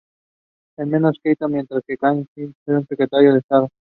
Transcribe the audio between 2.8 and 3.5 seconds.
Secretario de